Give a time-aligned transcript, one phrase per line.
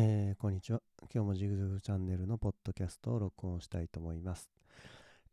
[0.00, 0.80] えーこんにちは。
[1.12, 4.48] 今日もジグザグチャンネルのポッドキャストを録音したいと思います。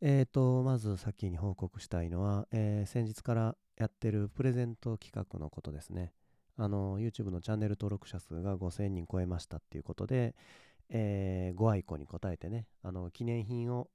[0.00, 6.12] えーと、まず先に報告したいのは、えー先日からやってるプレゼント企画のことですね。
[6.56, 10.34] あの、YouTube のチャンネル登録者数が5000人超えましたっていうことで、
[10.88, 13.88] えーご愛顧に応えてね、あの、記念品を、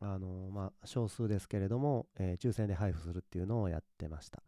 [0.00, 4.42] あの、まあ、少数ですけれども、えー抽選で配布するっていうのをやってました。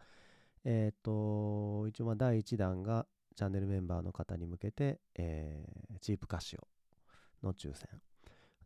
[0.64, 3.07] えっ、と、一応まあ第1弾が
[3.37, 7.89] チャンネルメンバーの方に向けて、えーチープカシオの抽選。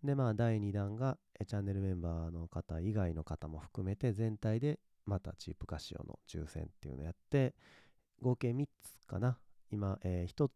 [0.03, 7.55] で、まあ、第2弾が、チャンネルメンバーの方以外の方も含めて、全体でまたチープカシオの抽選っていうのをやって、
[8.21, 9.39] 合計3つかな。
[9.71, 10.51] 今、え 1,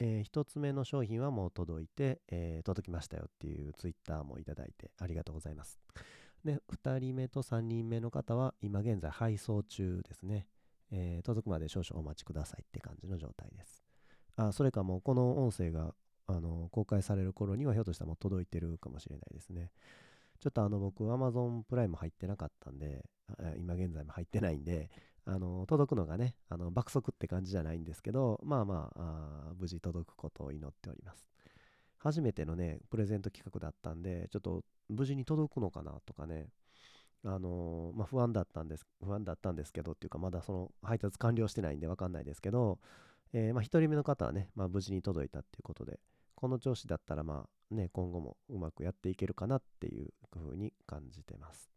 [0.00, 5.78] え1つ目の商品はもう届いて、えー届きましたよっていうツイッターもいただいてありがとうございます。
[6.44, 10.46] で、2人目と3人目の方は今現在配送中ですね。
[10.90, 13.84] えー届くまで少々お待ちくださいって感じの状態です。
[14.36, 15.94] あ、それかもうこの音声が
[16.26, 19.70] あの公開される頃にはひょっとしたらもう届いてるかもしれないですね。
[20.40, 23.04] ちょっとあの僕 Amazon プライム入ってなかったんで、
[23.56, 24.90] 今現在も入ってないんで、
[25.24, 31.28] あの届くのがね、あの爆速って感じじゃないんですけど、まあまああ無事届くことを祈っております。
[31.98, 36.46] 初めてのね、プレゼント企画だったんで、ちょっと無事に届くのかなとかね、
[37.24, 42.78] あのまあ、不安だったんです、不安だったんですけどっていうか、まだその配達完了してないんでわかんないですけど、
[43.32, 45.98] えーまあ、1人目の方はね、まあ、無事に届いたっていうことで、
[46.34, 51.70] この調子だったら、まあね、今後もうまくやっていけるかなっていう風に感じてます。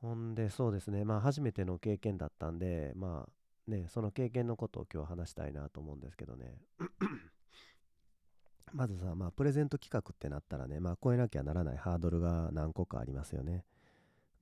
[0.00, 6.56] ほんで、そうですね、まあ、初めての経験だったんで、まあね、その経験のことを今日話したいなと思うんですけどね。
[8.72, 13.64] まずさ、まあ、プレゼント企画ってなったらね、まあ、超えなきゃならないハードルが何個かありますよね。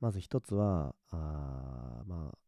[0.00, 2.38] まず一つは、あまあ、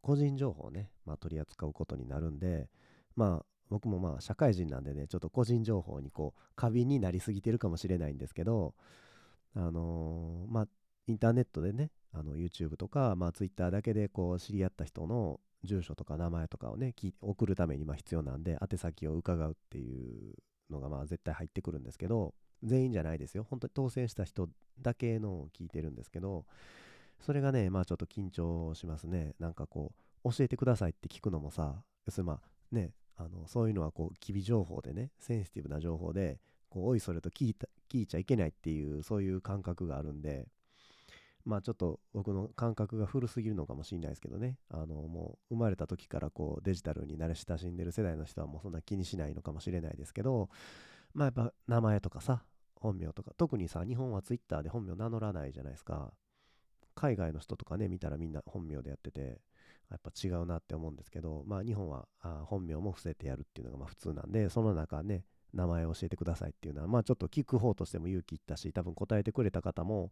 [0.00, 2.68] 個人情報をね、まあ、取り扱うことになるんで、
[3.16, 8.74] まあ、僕もまあ、社会人なんでね、ちょっと個人情報にこう、過敏になりすぎてるかもしれないんですけど、
[9.54, 10.68] あのーまあ、
[11.06, 20.34] インターネットでね、YouTube とか、まあ、Twitter だけでこう知り合った人の住所とか名前とかをね、送るためにま必要なんで、宛先を伺うっていう
[20.70, 23.46] のがまあ絶対入ってくるんですけど、全員じゃないですよ。
[23.48, 24.48] 本当に当選した人
[24.80, 26.44] だけのを聞いてるんですけど、
[27.20, 29.34] それがね、まあちょっと緊張しますね。
[29.38, 29.92] なんかこ
[30.24, 40.48] う、教えてくださいって聞くのもさ、要するにまあね、あのそういうのはこう、機微情報でね、センシティブな情報で、こう、おいそれと聞いた聞いちゃいけないっていう、そういう感覚があるんで、
[41.44, 50.48] まあちょっと僕の感覚が古すぎるのかもしれないですけどね、あのもう生まれた時からこうデジタルに慣れ親しんでる世代の人はもうそんな気にしないのかもしれないですけど、
[51.14, 56.12] まあやっぱ名前とかさ、本名とか、特にさ、日本はツイッターで本名名乗らないじゃないですか。
[56.94, 59.40] 海外の人とかね、見たらみんな本名でやってて、
[59.90, 70.10] やっぱ違うなって思うんですけど、まあ日本はあ本名も伏せてやるっていうのがまあ普通なんで、その中ね、名前を教えてくださいっていうのは、まあちょっと聞く方としても勇気いったし、多分答えてくれた方も、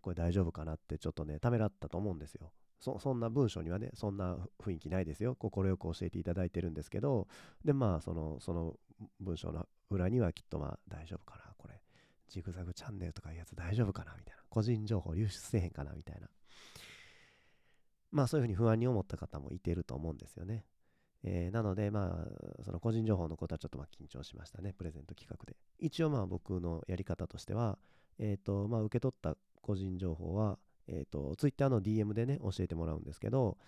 [0.00, 2.52] これ大丈夫かなってちょっとね、ためらったと思うんですよ。
[2.78, 5.34] そそんな文章にはね、そんな雰囲気ないですよ。
[5.34, 7.26] 心よく教えていただいてるんですけど、
[7.64, 8.74] で、まあその、その
[9.18, 11.80] 文章の裏にはきっとまあ大丈夫かな、これ。
[12.28, 14.42] ジグザグチャンネルとかいうやつ大丈夫かなみたいな。
[14.48, 16.28] 個人情報流出せへんかなみたいな。
[18.10, 20.64] まあそういうふうに不安に思った方もいてると思うんですよね。
[21.22, 25.56] えーなので、まあ、その個人情報のことはちょっとまあ緊張しましたね、プレゼント企画で。
[25.78, 27.78] 一応まあ僕のやり方としては、
[28.18, 30.58] えっ、と、まあ受け取った個人情報は、
[30.88, 33.58] えっ、と、Twitter の DM でね、教えてもらうんですけど、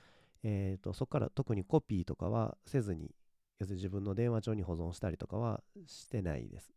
[0.42, 3.10] えっ、と、そこから特にコピーとかはせずに、
[3.58, 6.72] 要するに自分の電話帳に保存したりとかはしてないです。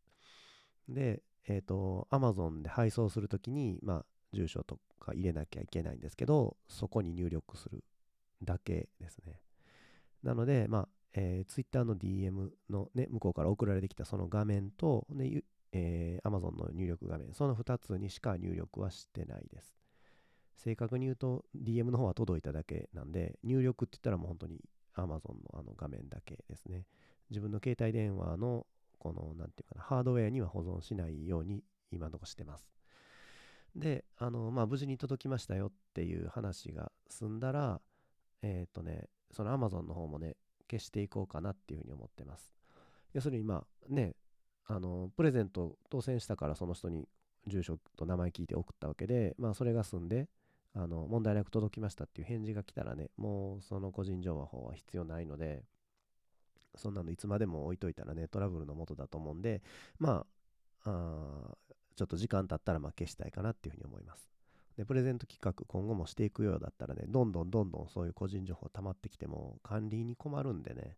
[0.90, 7.84] で、えっ、と、Amazon で配送するときに、まあ、住所とか入れなきゃいけないんですけど、そこに入力する
[8.44, 9.40] だけですね。
[10.24, 15.44] なので、まあ、えー、Twitter の DM のね、向こうから送られてきたその画面と、ね、
[15.74, 19.75] えー Amazon の入力画面、その2つにしか入力はしてないです。
[20.58, 24.62] 正確に言うと、DM の方は届いただけなんで、入力って言ったらもう本当に
[24.96, 26.85] Amazon のあの画面だけですね。
[27.29, 28.66] 自分の携帯電話の
[28.99, 32.72] この、なんていうかな、ハードウェアには保存しないように今のとこしてます。
[33.76, 37.82] で、あの、まあ、無事に届きましたよっていう話が済んだら、
[38.41, 40.35] えっ、とね、その Amazon の方もね、
[40.70, 42.53] 消していこうかなっていうふうに思ってます。
[43.14, 44.16] 要するに、まあね、
[44.66, 47.08] あの、プレゼント当選したからその人に
[47.47, 50.29] 住所と名前聞いて送ったわけで、まあそれが済んで、
[50.73, 55.64] あの、問題なく届きましたっていう返事が来たらね、もうその個人情報は必要ないので、
[56.76, 59.62] そんなのいつまでも置いといたらね、トラブルの元だと思うんで、
[60.00, 60.26] ま
[60.85, 61.56] あ、
[61.96, 64.28] ちょっと時間経ったらまあ消したいかなっていうふうに思います。
[64.78, 70.97] で、プレゼント企画今後もしていくようだったらね、どんどんどんどんそういう個人情報溜まってきても管理に困るんでね、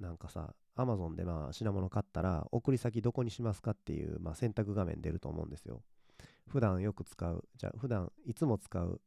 [0.00, 5.82] なんかさ、アマゾンでまあ品物買ったら、送り先どこにしますかっていう、まあ、選択画面出ると思うんですよ。
[6.48, 9.00] 普段よく使う、じゃあ普段いつも使う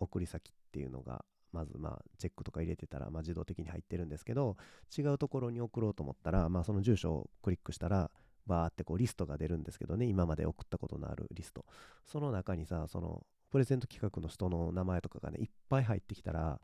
[0.00, 4.56] 送り先っていうのが、まずまあチェックとか入れてたら、まあ、自動的に入ってるんですけど、
[4.96, 8.10] 違うところに送ろうと思ったら、まあ、その住所をクリックしたら、
[8.46, 11.64] バーってこうリストが出るんですけどね、今まで送ったことのあるリスト。
[12.04, 16.60] その中にさ、そのプレゼント企画の人の名前とかがね、いっぱい入ってきたら、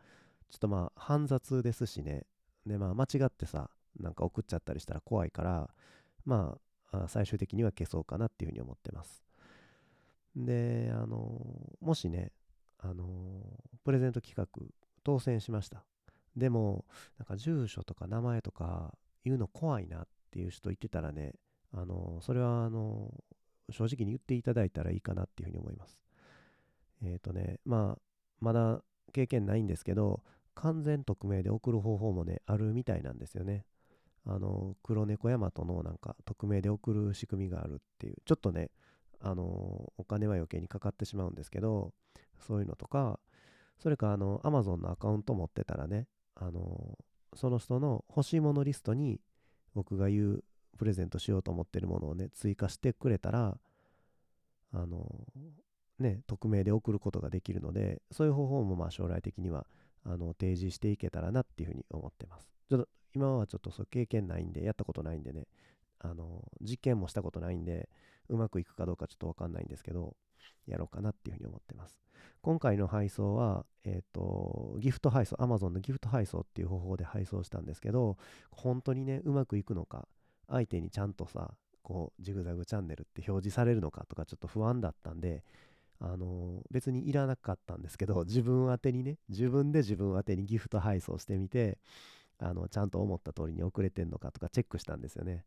[0.50, 2.24] ちょっとまあ煩雑ですしね、
[2.64, 5.70] でまあ間違ってさ、なんか送っちゃったりしたら怖いから、
[6.24, 6.56] ま
[6.92, 9.25] あ最終的には消そうかなっていうふうに思ってます。
[10.36, 11.40] で、あの
[11.80, 12.32] もしね、
[12.78, 13.42] あの
[13.84, 14.46] プレゼント企画
[15.02, 15.84] 当選しました。
[16.36, 16.84] でも、
[17.18, 18.94] なんか住所とか名前とか
[19.24, 21.32] 言うの怖いなっていう人言ってたらね、
[21.72, 23.12] あのそれはあの
[23.70, 25.98] 正直に言っていただいたらいいかなっていうふうに思います。
[27.02, 28.02] えっ、ー、とね、まあ、
[28.40, 28.82] まだ
[29.12, 30.22] 経験ないんですけど、
[30.54, 33.64] 完全匿名で送る方法もね、あるみたいなんですよね。
[34.24, 38.70] あの、黒猫ヤマトのなんか匿名で送る仕組みがあるっていう、ちょっとね、
[39.20, 41.92] あの、お金は余計にかかってしまうんですけど、
[42.38, 43.18] そういうのとか、
[43.78, 46.98] それかあの、Amazon のアカウント持ってたらね、あの、
[47.34, 49.20] その人の欲しいものリストに
[49.74, 50.44] 僕が言う
[50.78, 53.58] プレゼントしようと思ってるものをね、追加してくれたら、
[54.72, 55.06] あの、
[55.98, 59.66] ね、匿名で送ることができるので、そういう方法もまあ将来的には
[60.04, 62.46] あの提示していけたらなっていうふうに思ってます。
[62.68, 65.46] ちょっと今はちょっとそう経験ないんで、やったことないんでね、
[65.98, 67.88] あの実験もしたことないんで、
[68.28, 70.14] うまくいくかどうかちょっとわかんないんですけど、
[70.66, 72.00] やろうかなっていうふうに思ってます。
[72.42, 78.16] 今回の配送は、えっ、ー、と、ギフト配送、Amazon のギフト配送っていう方法で配送したんですけど、
[78.50, 80.08] 本当にね、うまくいくのか、
[80.48, 85.44] 相手にちゃんとさ、こう、ジグザグチャンネルって表示されるのかとかちょっと不安だったんで、
[85.98, 91.78] あの別にいらなかったんですけど 自分宛てにね自分で自分宛てにギフト配送してみて
[92.38, 95.44] あのちゃんと思った通りに送れてんのかとかチェックしたんですよね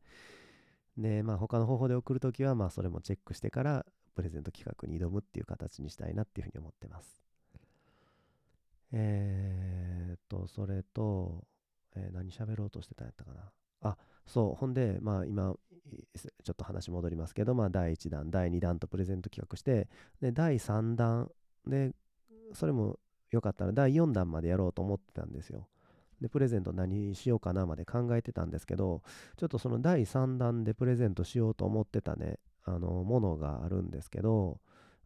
[0.97, 7.21] でまあ他の方法で送るときはまあそれもチェックしてからプレゼント企画に挑むっていう形にしたいなっていうふうに思ってます
[8.91, 11.43] えー、っとそれと、
[11.95, 13.51] えー、何喋ろうとしてたんやったかな
[13.81, 15.55] あそうほんでまあ今
[16.43, 19.87] ちょっと話戻りますけど、まあ、第1弾、第2弾とプレゼント企画して、
[20.21, 21.31] で、第3弾
[21.65, 21.93] で、
[22.53, 22.99] それも
[23.31, 25.67] よかったら第4弾までやろうと思ってたんですよ。
[26.21, 29.01] で、プレゼント何しようかなまで考えてたんですけど、
[29.37, 34.59] ちょっとその第3弾でプレゼントしようと思ってたね、あの、ものがあるんですけど、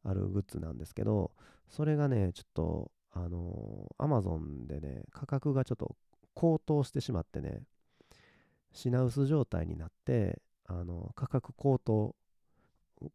[0.04, 1.31] あるグッズなんですけど、
[1.69, 5.95] それがね、ちょっと、あの、アマゾンでね、価格がちょっと
[6.33, 7.62] 高騰してしまってね、
[8.71, 12.15] 品薄状態になって、あの価格高騰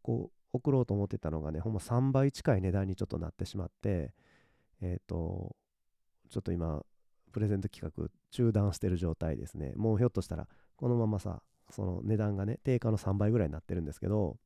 [0.02, 4.12] こう送ろうと思ってたのがねほんま3倍近い値段にちょっとなってしまって
[4.80, 5.56] えっ、ー、と
[6.30, 6.82] ちょっと今
[7.32, 9.72] プレゼント企画中断してる状態ですね。
[9.76, 10.46] もうひょっとしたら
[10.76, 14.36] このままさその値段がね定価の3倍ぐらいになってるんですけど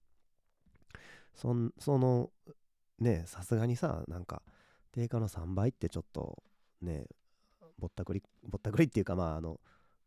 [1.35, 2.31] そその
[2.99, 4.43] ねさすがにさなんか
[4.93, 6.43] 定価の3倍ってちょっと
[6.81, 7.07] ね
[7.79, 9.61] ぼったくりぼったくりっていうかまああの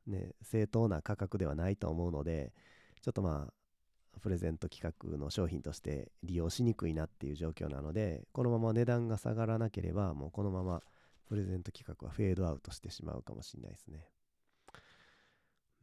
[0.07, 2.53] ね正当な価格ではないと思うので
[3.01, 10.81] ちょっとまあプレゼント企画の商品として利用しにくいなっていう状況なのでこのまま値段が下がらなければもうこのまま
[11.27, 14.07] プレゼント企画はフェードアウトしてしまうかもしれないですね。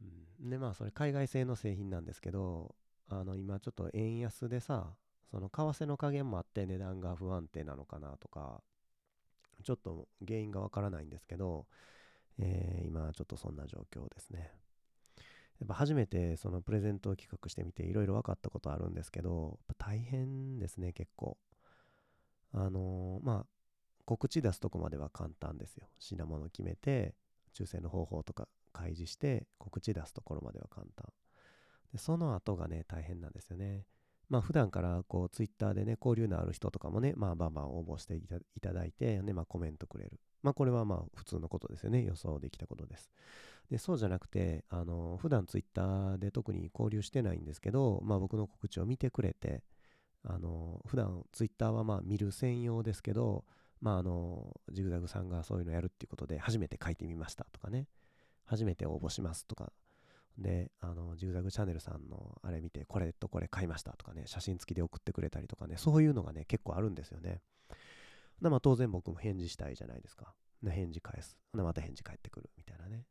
[0.01, 2.75] うん、でまあそれ海外製の製品なんですけど
[3.09, 4.95] あの今ちょっと円安でさ
[5.31, 8.61] その為替の加減もあって値段が不安定なのかなとか
[9.63, 11.65] ちょっと原因がわからないんですけど、
[12.37, 14.51] えー、今ちょっとそんな状況ですね。
[15.59, 21.37] やっぱ初めてそのプレゼントを企画してみていろいろ分かったことあるんですけど、大変ですね、結構。
[22.51, 23.45] あのー、まあ、
[24.05, 25.87] 告知出すとこまでは簡単ですよ。
[25.99, 27.15] 品物決めて、
[27.53, 31.07] 抽選の方法とか開示して、告知出すところまでは簡単。
[31.91, 33.85] で、その後がね、大変なんですよね。
[34.29, 38.21] まあ普段からこうツイッターでね、交流のある人とかもね、まあバンバン応募してい
[38.61, 40.19] ただいて、ね、まあコメントくれる。
[40.41, 42.03] まあこれはまあ普通のことですよね。
[42.03, 43.11] 予想できたことです。
[43.69, 49.63] で、そうじゃなくて、あの、普段ツイッターで特に交流してないんですけど、まあ僕の告知を見てくれて、
[50.23, 53.45] あの、普段ツイッターはまあ見る専用ですけど、
[53.83, 57.89] まああの、ジグザグさんがそういうのやるっていうことで、初めて書いてみましたとかね、
[58.45, 59.73] 初めて応募しますとか、
[60.37, 67.41] で、あの、ジグザグチャンネルさんのあれ見て、これとこれ買いましたとかね、写真付きで送ってくれたりとかね、そういうのがね、結構あるんですよね。
[68.39, 70.33] まあ当然僕も返事したいじゃないですか。
[70.65, 71.37] 返事返す。
[71.51, 73.05] また返事返ってくるみたいなね。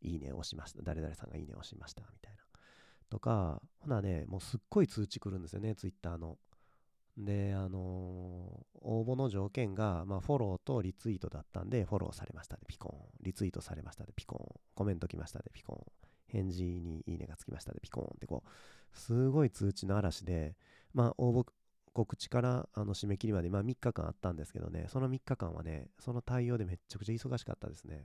[0.00, 0.80] いいね押しました。
[0.82, 2.02] 誰々さんがいいね押しました。
[2.10, 2.38] みたいな。
[3.10, 6.38] とか、ほなね、もうすっごい通知来るんですよね、ツイッターの。
[7.16, 13.24] で、あのー、応募の条件が、まあ、フォローとリツイートだったんで、フォローされましたでピコン。
[13.24, 14.60] リツイートされましたでピコン。
[14.74, 16.06] コメント来ましたでピコン。
[16.28, 20.56] 返事にいいねがつきましたで、ピコンってこう、すごい通知の嵐で、
[20.92, 21.46] まあ、応募
[21.92, 28.04] 告知からあの締め切りまで、まあ、3日間あったんですけどね、その3日間はね、その対応でめちゃくちゃ忙しかったですね。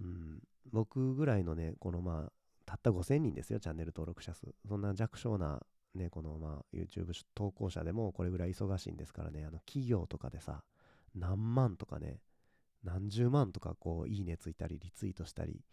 [0.00, 0.42] うん、
[0.72, 2.32] 僕ぐらいのね、このまあ、
[2.66, 4.54] たった5000人ですよ、チャンネル登録者数。
[4.68, 5.60] そんな弱小な、
[5.94, 10.64] ね、このまあ、YouTube 投稿者でもこれぐらい忙しいんですからね、あの企業とかでさ、
[11.14, 12.20] 何万とかね、
[12.82, 15.64] 何十万とかこう、いいねついたり、リツイートしたり、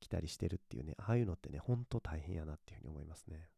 [0.00, 3.48] 来たりしてるっていうね、ああいうのってね、ほんと大変やなっていうふうに思いますね。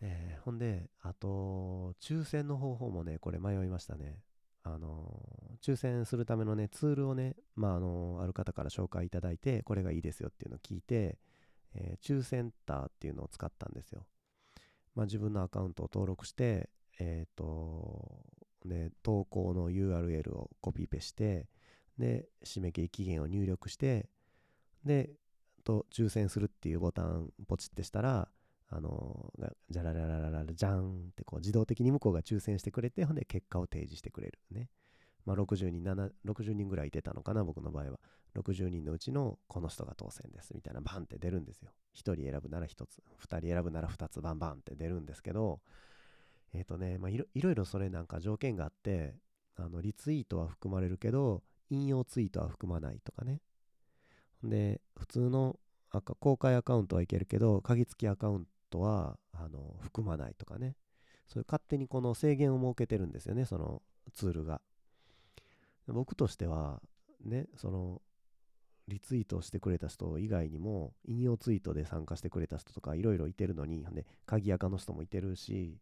[0.00, 4.20] えー、ほんで、あと、抽選の方法もね、これ迷いましたね。
[4.66, 5.20] あの
[5.62, 11.18] 抽選するためのね、ツールをね、まあ、あのある方から紹介いただいて、これがいいですよっていうのを聞いて、
[11.74, 14.06] えー、抽選ターっていうのを使ったんですよ。
[14.94, 18.24] まあ、自分のアカウントを登録して、えっ、ー、と、
[18.64, 21.48] ね、投稿の URL をコピペして、
[21.98, 24.08] で、締め切り期限を入力して、
[24.84, 25.10] で、
[25.64, 28.28] と抽選するっていうボタンポチってしたら、
[28.70, 29.32] あの
[29.70, 34.68] じゃらららららじゃんってこう自動的に向こうが抽選してくれて、ほんで結果を提示してくれるね。
[35.24, 38.00] まあ60人、60人ぐらい出たのかな、僕の場合は。
[38.36, 41.70] 60人のうちのこの人が当選ですみたいなバンって出るんですよ。
[41.94, 45.60] 1人選ぶなら1つ、2人選ぶなら2つバンバンって出るんですけど、
[46.52, 49.16] えっ、ー、とね、まあいろいろいろそれなんか条件があって、
[49.56, 53.40] あのリツイートは含まれるけど、引用ツイートは含まないとかね。
[54.42, 55.58] で、普通の
[56.18, 60.76] 公開アカウントはいけるけど、鍵付きアカウントはあの含まないとかね。
[61.28, 64.60] そういう勝手にこの制限を設けてるんですよね、そのツールが。
[65.88, 66.80] 僕としては、
[67.24, 68.02] ね、その
[68.88, 75.78] リツイートしてくれた人以外にも、引用ツイートで参加してくれた人とかいろいろいてるのに、で、鍵垢の人もいてるし、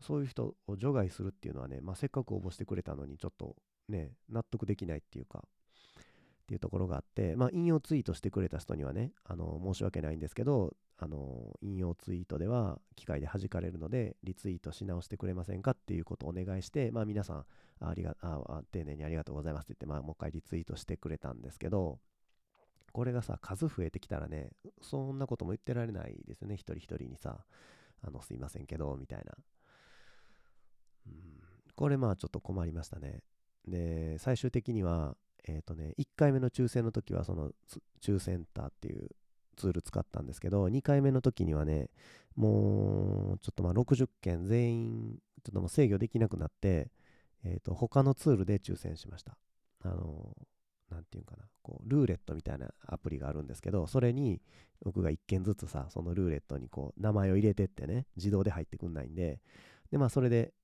[0.00, 3.56] そういう人を除外するっていうのはね、まあ、せっかく応募してくれたのに、ちょっと
[3.88, 5.44] ね、納得できないっていうか、
[6.44, 17.46] っていうところがあって、まあ、引用ツイートしてくれた人にはね、あの、申し訳ないんですけど、あの、引用ツイートでは機械で弾かれるので、リツイートし直してくれませんかっていうことをお願いして、まあ、皆さん、
[17.80, 21.98] ありがあ丁寧にありがとうございますって言って、まあ、もう一回リツイートしてくれたんですけど、
[22.92, 24.50] これがさ、数増えてきたらね、
[24.82, 27.44] そんなことも言ってられないですよね、一人一人にさ、
[28.02, 29.32] あの、すいませんけど、みたいな。
[31.06, 31.14] うん、
[31.74, 33.22] これまあちょっと困りましたね。
[33.66, 37.50] で、最終的には、えっ、ー、とね、1回目の抽選の時はその
[38.02, 39.10] 抽選ターっていう
[39.56, 41.90] ツール使ったんですけど、2回目の時にはね、
[42.36, 46.90] もうちょっとまあ60件全員ちょっともう制御できなくなって、
[47.44, 49.36] えっ、ー、と、他のツールで抽選しました。
[49.82, 54.40] あのー、なんていうかな、こう、ルーレットみたいなアプリがあるんですけど、それに
[54.82, 59.40] 僕が1件ずつさ、そのルーレットにこう、名前を入れてってね、自動で入ってくんないんで、
[59.90, 60.54] で、まあそれで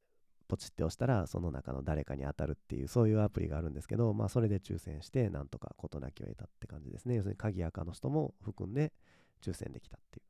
[0.50, 7.14] ポチって押したらその中の誰かに当たるっていうそういうアプリがあるんですけどまあそれで抽選してなんとか事なきを得たって感じですね。
[7.14, 8.92] 要するに鍵赤の人も含んで
[9.40, 10.23] 抽選できたってい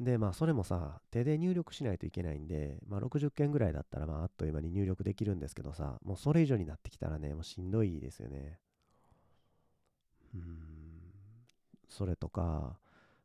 [0.00, 0.04] う。
[0.04, 8.58] でまあそれもさ手で入力しないといけないんでまあ60件ぐらいだったらまああっという間に入力できるんですけどさもうそれ以上になってきたらねもうしんどいですよね。
[10.34, 10.42] うん。
[11.88, 12.76] それとか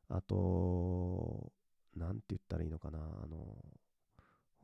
[0.10, 1.52] あと
[1.96, 3.58] 何て言ったらいいのかなあの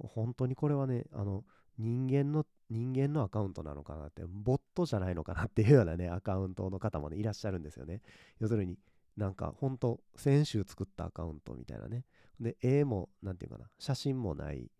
[0.08, 1.44] 本当にこれはね、あの、
[1.78, 8.02] 人間の、人間のアカウントなのかなって、ボットじゃないのかなっていうようなね、アカウントの方もね、いらっしゃるんですよね。
[8.40, 8.78] 要するに、
[9.18, 12.06] なんか、本当先週作ったアカウントみたいなね。
[12.40, 14.72] で、絵も、なんていうかな、写真もない、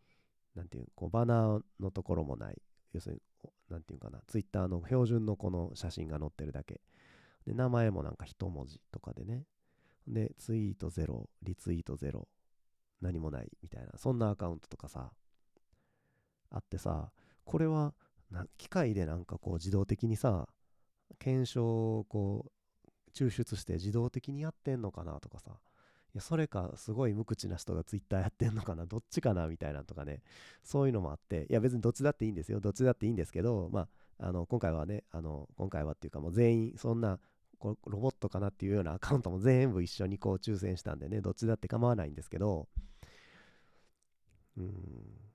[0.56, 2.62] なんていう、こう、バナーのところもない。
[2.94, 3.22] 要するに、
[3.70, 6.82] なんていうかな、ツイッターの標準のこの写真が載ってるだけ。
[7.46, 9.46] で、名前もなんか一文字とかでね。
[10.08, 12.28] で、ツイートゼロ、リツイートゼロ、
[13.02, 15.12] 何もないみたいな、そんなアカウントとかさ、
[16.50, 17.12] あってさ、
[17.44, 17.94] これは
[18.58, 20.48] 機械でなんかこう自動的にさ、
[21.20, 25.52] 検証をこう抽出して自動的にやってんのかなとかさ、
[26.14, 30.22] いや、それかすごい無口な人がツイッターやってんのかな、どっちかなみたいなとかね、
[30.64, 33.88] そういうのもあって、いや別にどっちだっていいんですよ、どっちだっていいんですけど、ま
[34.20, 37.20] あ、あの今回はね、あの今回はっていうかもう全員そんな
[37.60, 42.68] こロボットかなっていうようなアカウントも全部一緒にこう抽選したんでね、どっちだって構わないんですけど、
[44.62, 45.32] うん、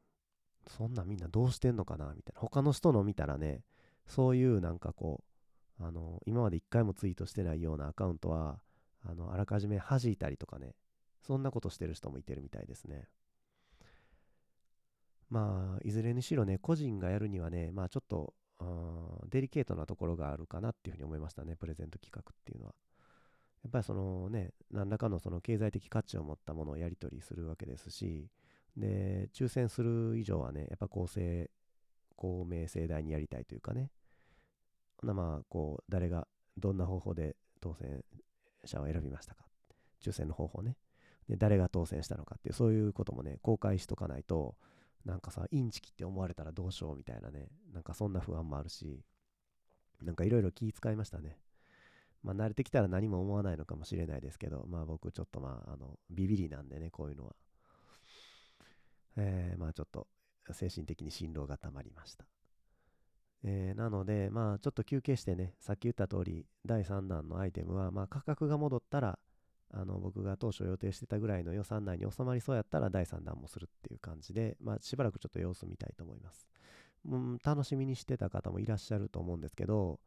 [0.68, 2.40] そんなみんなどうしてんのかなみたいな。
[2.40, 3.62] 他の人の見たらね、
[4.06, 5.25] そういうなんかこ
[5.80, 8.61] う、あの、今まで一回もツイートしてないようなアカウントは、
[9.04, 10.75] あの、あらかじめ弾いたりとかね、
[11.23, 13.09] そんなことしてる人もいてるみたいですね。
[15.28, 18.35] まあ、いずれにしろね、個人がやるにはね、まあちょっと、
[19.28, 22.75] デリケートなところがあるかなっていうふうに思いましたね、プレゼント企画っていうのは。
[23.64, 28.30] やっぱりそのね、何らかのその経済的価値を持ったものをやり取りするわけですし、
[28.76, 31.50] で、抽選する以上はね、やっぱ公正、
[32.16, 33.90] 公明正大にやりたいというかね、
[35.02, 38.02] なまあこう誰がどんな方法で当選
[38.64, 39.45] 者を選びましたか。
[40.02, 40.76] 抽選の方法ね。
[41.28, 44.54] で誰が当選したのかっていうそういうこともね公開しとかないと
[45.04, 49.00] なんかさインチキって思われたらどうしようみたいなねなんかそんな不安もあるし
[50.02, 51.38] なんかいろいろ気遣いましたね。
[52.23, 57.35] まあ慣れてきたら何も思わないのかもしれないですけどまあ僕ちょっとまああのビビりなんでねこういうのは。
[59.16, 60.06] えー、まあちょっと
[60.52, 62.26] 精神的に辛労がたまりました
[63.44, 69.18] えー、なので、まあ、ちょっと休憩してね、さっき言った通り、第3弾のアイテムは、まあ、価格が戻ったら、
[69.73, 76.46] あの僕が当初予定してたぐらいの予算内に収まりそうやったら第3弾もするっていう感じで、まあ、しばらくちょっと様子見たいと思います。
[77.08, 80.00] うん、楽しみにしてた方もいらっしゃると思うんですけど、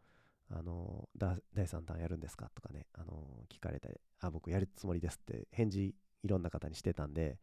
[0.51, 7.37] あの第3弾やるんですかとかね、あの聞かれて、あ、僕やるつもりですって返事いろんな方にしてたんで、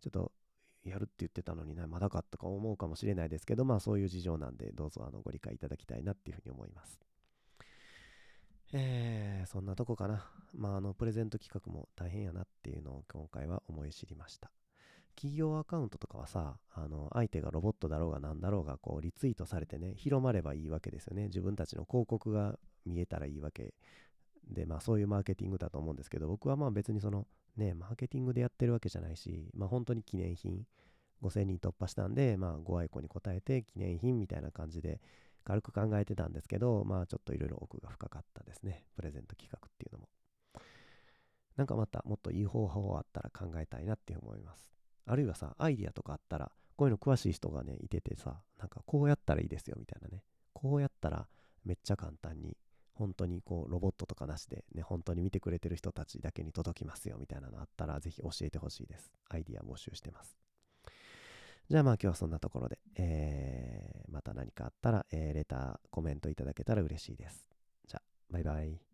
[0.00, 0.32] ちょっと
[0.84, 7.00] やるって言ってたのにな、まだかとか思うかもしれないですけど、まあそういう事情なんで、どうぞあのご理解いただきたいなっていうふうに思います。
[8.72, 10.30] えー、そんなとこかな。
[10.54, 14.50] まああの、プレゼント企画も大変やなっていうのを今回は思い知りました。
[15.16, 21.24] 企業アカウントとかはさ、あの、相手がロボットだろうが何だろうが、こう、リツイートされてね、広まればいいわけですよね。
[21.24, 23.74] 自分たちの広告が見えたらいいわけ
[24.48, 27.26] で、まあそういうマーケティングだと思うんですけど、僕はまあ別にその、
[27.56, 30.64] ね、マーケティングでやってるわけじゃないし、まあ本当に記念品、
[31.22, 35.00] 5000人突破したんで、まあご愛顧に応えて記念品みたいな感じで
[35.44, 38.84] 軽く考えてたんですけど、まあちょっといろいろ奥が深かったですね。
[38.96, 40.08] プレゼント企画っていうのも。
[41.56, 44.70] なんかまたもっといい方法あったら考えたいなって思います。
[45.06, 50.22] あるいはさ、アイディアとかあったら、こういうの詳しい人がね、いててさ、なんかこうやったらいいですよみたいなね。
[50.52, 51.26] こうやったら
[51.64, 52.56] めっちゃ簡単に
[53.00, 59.10] 本当にこうロボットとかなしでね、本当に見てくれてる人たちだけに届きますよみたいなのあったらぜひ教えてほしいです。
[59.30, 60.36] アイディア募集してます。
[61.70, 67.46] じゃあまあ今日はそんなところで、えー、また何かあったら、えー、レター、コメントいただけたら嬉しいです。
[67.88, 68.89] じゃあ、バイバイ。